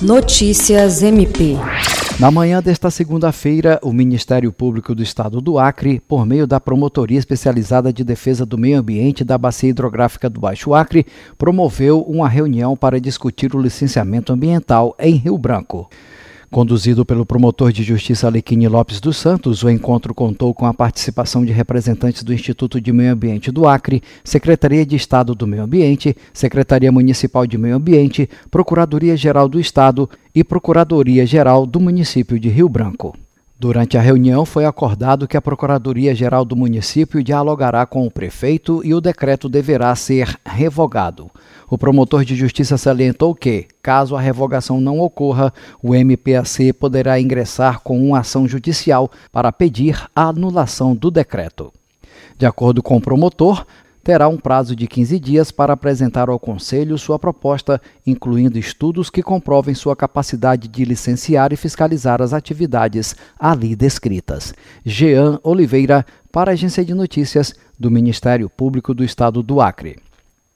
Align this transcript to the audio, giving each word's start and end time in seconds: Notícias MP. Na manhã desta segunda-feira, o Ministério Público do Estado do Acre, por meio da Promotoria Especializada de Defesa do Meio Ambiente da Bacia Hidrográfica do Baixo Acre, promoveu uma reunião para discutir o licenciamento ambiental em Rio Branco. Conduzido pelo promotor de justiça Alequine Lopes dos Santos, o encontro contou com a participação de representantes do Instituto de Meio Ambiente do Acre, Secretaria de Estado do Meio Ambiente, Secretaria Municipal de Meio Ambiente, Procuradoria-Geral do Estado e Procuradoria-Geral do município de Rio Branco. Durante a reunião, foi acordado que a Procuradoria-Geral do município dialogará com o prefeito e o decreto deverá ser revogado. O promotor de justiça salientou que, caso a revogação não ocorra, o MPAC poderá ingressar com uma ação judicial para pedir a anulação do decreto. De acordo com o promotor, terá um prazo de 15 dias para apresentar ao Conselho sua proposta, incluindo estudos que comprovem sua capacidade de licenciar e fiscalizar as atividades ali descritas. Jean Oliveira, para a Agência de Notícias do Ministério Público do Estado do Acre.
Notícias 0.00 1.02
MP. 1.02 1.56
Na 2.20 2.30
manhã 2.30 2.62
desta 2.62 2.88
segunda-feira, 2.88 3.80
o 3.82 3.92
Ministério 3.92 4.52
Público 4.52 4.94
do 4.94 5.02
Estado 5.02 5.40
do 5.40 5.58
Acre, 5.58 5.98
por 5.98 6.24
meio 6.24 6.46
da 6.46 6.60
Promotoria 6.60 7.18
Especializada 7.18 7.92
de 7.92 8.04
Defesa 8.04 8.46
do 8.46 8.56
Meio 8.56 8.78
Ambiente 8.78 9.24
da 9.24 9.36
Bacia 9.36 9.70
Hidrográfica 9.70 10.30
do 10.30 10.38
Baixo 10.38 10.72
Acre, 10.72 11.04
promoveu 11.36 12.00
uma 12.02 12.28
reunião 12.28 12.76
para 12.76 13.00
discutir 13.00 13.56
o 13.56 13.60
licenciamento 13.60 14.32
ambiental 14.32 14.94
em 15.00 15.16
Rio 15.16 15.36
Branco. 15.36 15.90
Conduzido 16.50 17.04
pelo 17.04 17.26
promotor 17.26 17.70
de 17.70 17.82
justiça 17.82 18.26
Alequine 18.26 18.68
Lopes 18.68 19.00
dos 19.00 19.18
Santos, 19.18 19.62
o 19.62 19.68
encontro 19.68 20.14
contou 20.14 20.54
com 20.54 20.64
a 20.64 20.72
participação 20.72 21.44
de 21.44 21.52
representantes 21.52 22.22
do 22.22 22.32
Instituto 22.32 22.80
de 22.80 22.90
Meio 22.90 23.12
Ambiente 23.12 23.50
do 23.50 23.68
Acre, 23.68 24.02
Secretaria 24.24 24.86
de 24.86 24.96
Estado 24.96 25.34
do 25.34 25.46
Meio 25.46 25.64
Ambiente, 25.64 26.16
Secretaria 26.32 26.90
Municipal 26.90 27.46
de 27.46 27.58
Meio 27.58 27.76
Ambiente, 27.76 28.30
Procuradoria-Geral 28.50 29.46
do 29.46 29.60
Estado 29.60 30.08
e 30.34 30.42
Procuradoria-Geral 30.42 31.66
do 31.66 31.80
município 31.80 32.40
de 32.40 32.48
Rio 32.48 32.68
Branco. 32.68 33.14
Durante 33.60 33.98
a 33.98 34.00
reunião, 34.00 34.46
foi 34.46 34.64
acordado 34.64 35.26
que 35.26 35.36
a 35.36 35.42
Procuradoria-Geral 35.42 36.44
do 36.44 36.54
município 36.54 37.24
dialogará 37.24 37.84
com 37.84 38.06
o 38.06 38.10
prefeito 38.10 38.82
e 38.84 38.94
o 38.94 39.00
decreto 39.00 39.48
deverá 39.48 39.92
ser 39.96 40.38
revogado. 40.46 41.28
O 41.68 41.76
promotor 41.76 42.24
de 42.24 42.36
justiça 42.36 42.78
salientou 42.78 43.34
que, 43.34 43.66
caso 43.82 44.14
a 44.14 44.20
revogação 44.20 44.80
não 44.80 45.00
ocorra, 45.00 45.52
o 45.82 45.92
MPAC 45.92 46.72
poderá 46.72 47.18
ingressar 47.18 47.80
com 47.80 48.00
uma 48.00 48.20
ação 48.20 48.46
judicial 48.46 49.10
para 49.32 49.50
pedir 49.50 50.06
a 50.14 50.28
anulação 50.28 50.94
do 50.94 51.10
decreto. 51.10 51.72
De 52.38 52.46
acordo 52.46 52.80
com 52.80 52.96
o 52.96 53.00
promotor, 53.00 53.66
terá 54.08 54.26
um 54.26 54.38
prazo 54.38 54.74
de 54.74 54.86
15 54.86 55.20
dias 55.20 55.50
para 55.50 55.74
apresentar 55.74 56.30
ao 56.30 56.40
Conselho 56.40 56.96
sua 56.96 57.18
proposta, 57.18 57.78
incluindo 58.06 58.58
estudos 58.58 59.10
que 59.10 59.22
comprovem 59.22 59.74
sua 59.74 59.94
capacidade 59.94 60.66
de 60.66 60.82
licenciar 60.82 61.52
e 61.52 61.56
fiscalizar 61.56 62.22
as 62.22 62.32
atividades 62.32 63.14
ali 63.38 63.76
descritas. 63.76 64.54
Jean 64.82 65.38
Oliveira, 65.42 66.06
para 66.32 66.50
a 66.50 66.54
Agência 66.54 66.82
de 66.82 66.94
Notícias 66.94 67.54
do 67.78 67.90
Ministério 67.90 68.48
Público 68.48 68.94
do 68.94 69.04
Estado 69.04 69.42
do 69.42 69.60
Acre. 69.60 69.98